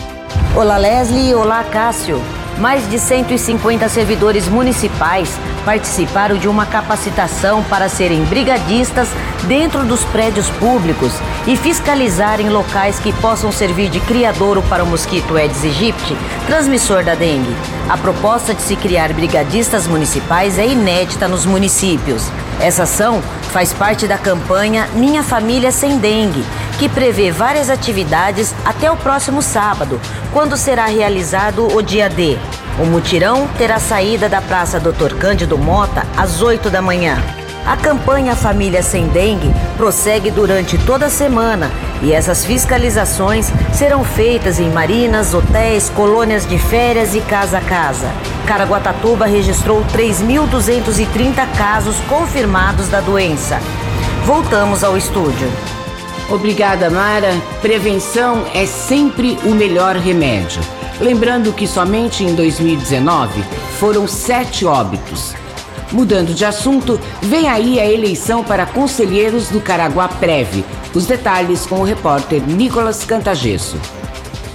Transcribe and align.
Olá 0.55 0.77
Leslie, 0.77 1.33
olá 1.33 1.63
Cássio. 1.63 2.21
Mais 2.59 2.87
de 2.89 2.99
150 2.99 3.89
servidores 3.89 4.47
municipais 4.47 5.39
participaram 5.65 6.37
de 6.37 6.47
uma 6.47 6.65
capacitação 6.65 7.63
para 7.63 7.89
serem 7.89 8.23
brigadistas 8.25 9.09
dentro 9.47 9.83
dos 9.83 10.03
prédios 10.05 10.49
públicos 10.51 11.13
e 11.47 11.57
fiscalizarem 11.57 12.49
locais 12.49 12.99
que 12.99 13.11
possam 13.13 13.51
servir 13.51 13.89
de 13.89 13.99
criadouro 13.99 14.61
para 14.63 14.83
o 14.83 14.87
mosquito 14.87 15.35
Aedes 15.35 15.63
aegypti, 15.63 16.15
transmissor 16.45 17.03
da 17.03 17.15
dengue. 17.15 17.55
A 17.89 17.97
proposta 17.97 18.53
de 18.53 18.61
se 18.61 18.75
criar 18.75 19.11
brigadistas 19.13 19.87
municipais 19.87 20.57
é 20.57 20.67
inédita 20.67 21.27
nos 21.27 21.45
municípios. 21.45 22.29
Essa 22.59 22.83
ação 22.83 23.21
faz 23.51 23.73
parte 23.73 24.07
da 24.07 24.17
campanha 24.17 24.87
Minha 24.93 25.23
Família 25.23 25.71
Sem 25.71 25.97
Dengue, 25.97 26.43
que 26.83 26.89
prevê 26.89 27.31
várias 27.31 27.69
atividades 27.69 28.53
até 28.65 28.91
o 28.91 28.97
próximo 28.97 29.41
sábado, 29.41 30.01
quando 30.33 30.57
será 30.57 30.83
realizado 30.87 31.73
o 31.73 31.81
dia 31.81 32.09
D. 32.09 32.37
O 32.77 32.85
mutirão 32.85 33.47
terá 33.57 33.79
saída 33.79 34.27
da 34.27 34.41
Praça 34.41 34.81
Dr. 34.81 35.15
Cândido 35.17 35.57
Mota 35.57 36.05
às 36.17 36.41
8 36.41 36.69
da 36.69 36.81
manhã. 36.81 37.23
A 37.65 37.77
campanha 37.77 38.35
Família 38.35 38.83
Sem 38.83 39.07
Dengue 39.07 39.49
prossegue 39.77 40.29
durante 40.29 40.77
toda 40.77 41.05
a 41.05 41.09
semana 41.09 41.71
e 42.01 42.11
essas 42.11 42.43
fiscalizações 42.43 43.49
serão 43.71 44.03
feitas 44.03 44.59
em 44.59 44.69
marinas, 44.69 45.33
hotéis, 45.33 45.89
colônias 45.89 46.45
de 46.45 46.57
férias 46.57 47.15
e 47.15 47.21
casa 47.21 47.59
a 47.59 47.61
casa. 47.61 48.11
Caraguatatuba 48.45 49.25
registrou 49.25 49.85
3.230 49.93 51.47
casos 51.57 51.95
confirmados 52.09 52.89
da 52.89 52.99
doença. 52.99 53.57
Voltamos 54.25 54.83
ao 54.83 54.97
estúdio. 54.97 55.49
Obrigada, 56.33 56.89
Mara. 56.89 57.39
Prevenção 57.61 58.43
é 58.55 58.65
sempre 58.65 59.37
o 59.45 59.51
melhor 59.51 59.95
remédio. 59.95 60.63
Lembrando 60.99 61.53
que 61.53 61.67
somente 61.67 62.23
em 62.23 62.33
2019 62.33 63.43
foram 63.77 64.07
sete 64.07 64.65
óbitos. 64.65 65.35
Mudando 65.91 66.33
de 66.33 66.43
assunto, 66.43 66.99
vem 67.21 67.47
aí 67.47 67.79
a 67.79 67.85
eleição 67.85 68.43
para 68.43 68.65
conselheiros 68.65 69.49
do 69.49 69.61
Caraguá 69.61 70.07
Preve. 70.07 70.65
Os 70.95 71.05
detalhes 71.05 71.67
com 71.67 71.81
o 71.81 71.83
repórter 71.83 72.41
Nicolas 72.41 73.03
Cantagesso. 73.03 73.77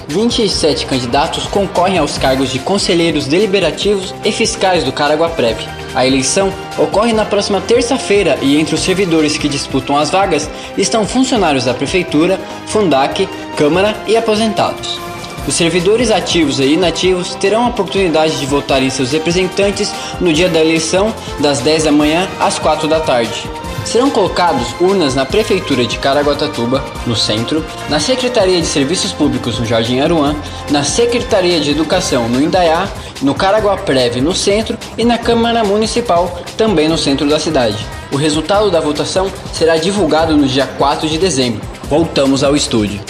27 0.08 0.86
candidatos 0.86 1.46
concorrem 1.46 1.98
aos 1.98 2.16
cargos 2.16 2.50
de 2.50 2.58
conselheiros 2.58 3.26
deliberativos 3.26 4.14
e 4.24 4.32
fiscais 4.32 4.82
do 4.82 4.90
Caraguá 4.90 5.28
Preve. 5.28 5.68
A 5.94 6.06
eleição 6.06 6.52
ocorre 6.78 7.12
na 7.12 7.24
próxima 7.24 7.60
terça-feira 7.60 8.38
e 8.40 8.58
entre 8.58 8.74
os 8.74 8.80
servidores 8.80 9.36
que 9.36 9.48
disputam 9.48 9.96
as 9.96 10.10
vagas 10.10 10.48
estão 10.76 11.06
funcionários 11.06 11.64
da 11.64 11.74
Prefeitura, 11.74 12.40
Fundac, 12.66 13.28
Câmara 13.56 13.94
e 14.06 14.16
aposentados. 14.16 14.98
Os 15.46 15.54
servidores 15.54 16.10
ativos 16.10 16.60
e 16.60 16.74
inativos 16.74 17.34
terão 17.34 17.64
a 17.64 17.68
oportunidade 17.68 18.38
de 18.38 18.46
votar 18.46 18.82
em 18.82 18.90
seus 18.90 19.12
representantes 19.12 19.92
no 20.20 20.32
dia 20.32 20.48
da 20.48 20.60
eleição, 20.60 21.14
das 21.40 21.60
10 21.60 21.84
da 21.84 21.92
manhã 21.92 22.28
às 22.38 22.58
4 22.58 22.86
da 22.86 23.00
tarde. 23.00 23.48
Serão 23.84 24.10
colocados 24.10 24.74
urnas 24.80 25.14
na 25.14 25.24
Prefeitura 25.24 25.86
de 25.86 25.98
Caraguatatuba, 25.98 26.84
no 27.06 27.16
centro, 27.16 27.64
na 27.88 27.98
Secretaria 27.98 28.60
de 28.60 28.66
Serviços 28.66 29.12
Públicos 29.12 29.58
no 29.58 29.64
Jardim 29.64 30.00
Aruã, 30.00 30.36
na 30.70 30.84
Secretaria 30.84 31.60
de 31.60 31.70
Educação 31.70 32.28
no 32.28 32.40
Indaiá, 32.40 32.88
no 33.22 33.34
Caraguapreve 33.34 34.20
no 34.20 34.34
centro 34.34 34.76
e 34.96 35.04
na 35.04 35.18
Câmara 35.18 35.64
Municipal, 35.64 36.40
também 36.56 36.88
no 36.88 36.98
centro 36.98 37.28
da 37.28 37.38
cidade. 37.38 37.86
O 38.12 38.16
resultado 38.16 38.70
da 38.70 38.80
votação 38.80 39.30
será 39.52 39.76
divulgado 39.76 40.36
no 40.36 40.46
dia 40.46 40.66
4 40.66 41.08
de 41.08 41.18
dezembro. 41.18 41.60
Voltamos 41.84 42.44
ao 42.44 42.54
estúdio. 42.54 43.00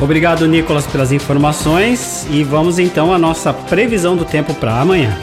Obrigado, 0.00 0.46
Nicolas, 0.46 0.86
pelas 0.86 1.12
informações 1.12 2.26
e 2.30 2.42
vamos 2.42 2.78
então 2.78 3.12
à 3.12 3.18
nossa 3.18 3.52
previsão 3.52 4.16
do 4.16 4.24
tempo 4.24 4.52
para 4.54 4.80
amanhã. 4.80 5.16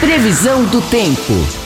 Previsão 0.00 0.64
do 0.64 0.80
tempo. 0.82 1.61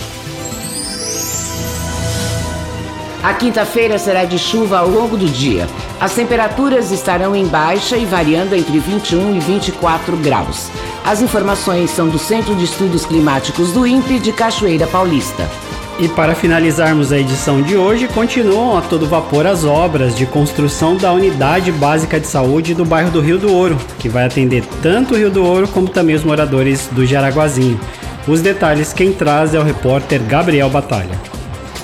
A 3.27 3.35
quinta-feira 3.35 3.99
será 3.99 4.25
de 4.25 4.39
chuva 4.39 4.79
ao 4.79 4.89
longo 4.89 5.17
do 5.17 5.27
dia. 5.27 5.67
As 6.01 6.15
temperaturas 6.15 6.93
estarão 6.93 7.35
em 7.35 7.45
baixa 7.45 7.97
e 7.97 8.05
variando 8.05 8.55
entre 8.55 8.79
21 8.79 9.35
e 9.35 9.41
24 9.41 10.17
graus. 10.19 10.71
As 11.05 11.21
informações 11.21 11.91
são 11.91 12.09
do 12.09 12.21
Centro 12.21 12.55
de 12.55 12.67
Estudos 12.67 13.05
Climáticos 13.05 13.73
do 13.73 13.85
INPE 13.85 14.21
de 14.21 14.31
Cachoeira 14.31 14.87
Paulista. 14.87 15.51
E 15.99 16.07
para 16.07 16.37
finalizarmos 16.37 17.11
a 17.11 17.19
edição 17.19 17.61
de 17.61 17.77
hoje, 17.77 18.07
continuam 18.07 18.79
a 18.79 18.81
todo 18.81 19.09
vapor 19.09 19.45
as 19.45 19.65
obras 19.65 20.15
de 20.15 20.25
construção 20.25 20.97
da 20.97 21.13
Unidade 21.13 21.73
Básica 21.73 22.21
de 22.21 22.29
Saúde 22.29 22.75
do 22.75 22.85
bairro 22.85 23.11
do 23.11 23.21
Rio 23.21 23.39
do 23.39 23.53
Ouro, 23.53 23.77
que 23.99 24.09
vai 24.09 24.25
atender 24.25 24.63
tanto 24.81 25.15
o 25.15 25.17
Rio 25.17 25.33
do 25.33 25.45
Ouro 25.45 25.67
como 25.67 25.89
também 25.89 26.15
os 26.15 26.23
moradores 26.23 26.87
do 26.93 27.05
Jaraguazinho. 27.05 27.81
Os 28.29 28.41
detalhes 28.41 28.93
quem 28.93 29.13
traz 29.13 29.53
é 29.53 29.59
o 29.59 29.65
repórter 29.65 30.23
Gabriel 30.23 30.71
Batalha. 30.71 31.19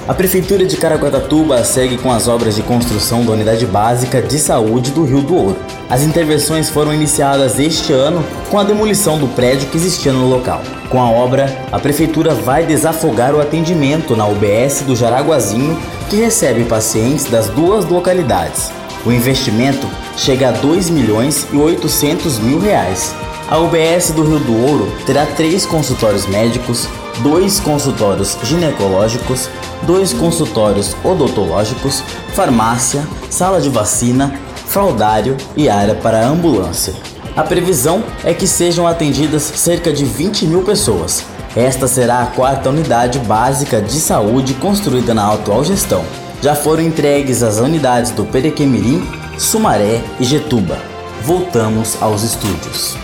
A 0.08 0.12
Prefeitura 0.12 0.66
de 0.66 0.76
Caraguatatuba 0.76 1.62
segue 1.62 1.96
com 1.96 2.10
as 2.10 2.26
obras 2.26 2.56
de 2.56 2.62
construção 2.62 3.24
da 3.24 3.30
Unidade 3.30 3.64
Básica 3.64 4.20
de 4.20 4.36
Saúde 4.36 4.90
do 4.90 5.04
Rio 5.04 5.22
do 5.22 5.36
Ouro. 5.36 5.56
As 5.88 6.02
intervenções 6.02 6.68
foram 6.68 6.92
iniciadas 6.92 7.60
este 7.60 7.92
ano 7.92 8.24
com 8.50 8.58
a 8.58 8.64
demolição 8.64 9.16
do 9.16 9.28
prédio 9.28 9.68
que 9.68 9.76
existia 9.76 10.12
no 10.12 10.28
local. 10.28 10.60
Com 10.90 11.00
a 11.00 11.08
obra, 11.08 11.56
a 11.70 11.78
Prefeitura 11.78 12.34
vai 12.34 12.66
desafogar 12.66 13.32
o 13.32 13.40
atendimento 13.40 14.16
na 14.16 14.26
UBS 14.26 14.82
do 14.82 14.96
Jaraguazinho, 14.96 15.78
que 16.10 16.16
recebe 16.16 16.64
pacientes 16.64 17.26
das 17.26 17.48
duas 17.50 17.84
localidades. 17.84 18.72
O 19.06 19.12
investimento 19.12 19.86
chega 20.16 20.48
a 20.48 20.52
2 20.52 20.90
milhões 20.90 21.46
e 21.52 21.56
800 21.56 22.40
mil 22.40 22.58
reais. 22.58 23.14
A 23.48 23.56
UBS 23.56 24.10
do 24.10 24.24
Rio 24.24 24.40
do 24.40 24.66
Ouro 24.66 24.92
terá 25.06 25.26
três 25.26 25.64
consultórios 25.64 26.26
médicos, 26.26 26.88
dois 27.20 27.60
consultórios 27.60 28.36
ginecológicos, 28.42 29.48
dois 29.82 30.12
consultórios 30.12 30.96
odontológicos, 31.04 32.02
farmácia, 32.34 33.06
sala 33.30 33.60
de 33.60 33.68
vacina, 33.68 34.34
fraudário 34.66 35.36
e 35.56 35.68
área 35.68 35.94
para 35.94 36.26
ambulância. 36.26 36.94
A 37.36 37.42
previsão 37.42 38.02
é 38.24 38.34
que 38.34 38.46
sejam 38.46 38.86
atendidas 38.86 39.42
cerca 39.42 39.92
de 39.92 40.04
20 40.04 40.46
mil 40.46 40.62
pessoas. 40.62 41.24
Esta 41.56 41.86
será 41.86 42.22
a 42.22 42.26
quarta 42.26 42.70
unidade 42.70 43.18
básica 43.20 43.80
de 43.80 44.00
saúde 44.00 44.54
construída 44.54 45.14
na 45.14 45.32
atual 45.32 45.64
gestão. 45.64 46.04
Já 46.42 46.54
foram 46.54 46.82
entregues 46.82 47.42
as 47.42 47.58
unidades 47.58 48.10
do 48.10 48.24
Perequemirim, 48.24 49.06
Sumaré 49.38 50.02
e 50.18 50.24
Getuba. 50.24 50.78
Voltamos 51.22 51.96
aos 52.02 52.22
estúdios. 52.22 52.96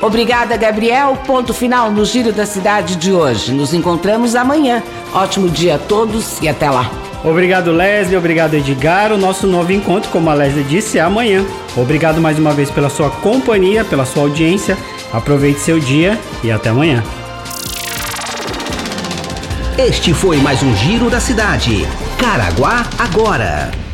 Obrigada, 0.00 0.56
Gabriel. 0.56 1.16
Ponto 1.26 1.54
final 1.54 1.90
no 1.90 2.04
Giro 2.04 2.32
da 2.32 2.44
Cidade 2.46 2.96
de 2.96 3.12
hoje. 3.12 3.52
Nos 3.52 3.72
encontramos 3.72 4.34
amanhã. 4.34 4.82
Ótimo 5.14 5.48
dia 5.48 5.76
a 5.76 5.78
todos 5.78 6.40
e 6.42 6.48
até 6.48 6.70
lá. 6.70 6.90
Obrigado, 7.24 7.72
Leslie. 7.72 8.16
Obrigado, 8.16 8.54
Edgar. 8.54 9.12
O 9.12 9.18
nosso 9.18 9.46
novo 9.46 9.72
encontro, 9.72 10.10
como 10.10 10.30
a 10.30 10.34
Leslie 10.34 10.64
disse, 10.64 10.98
é 10.98 11.00
amanhã. 11.00 11.44
Obrigado 11.76 12.20
mais 12.20 12.38
uma 12.38 12.52
vez 12.52 12.70
pela 12.70 12.88
sua 12.88 13.10
companhia, 13.10 13.84
pela 13.84 14.04
sua 14.04 14.22
audiência. 14.22 14.76
Aproveite 15.12 15.60
seu 15.60 15.80
dia 15.80 16.18
e 16.44 16.50
até 16.50 16.68
amanhã. 16.68 17.02
Este 19.78 20.14
foi 20.14 20.38
mais 20.38 20.62
um 20.62 20.74
Giro 20.76 21.10
da 21.10 21.20
Cidade. 21.20 21.86
Caraguá 22.18 22.86
agora. 22.98 23.85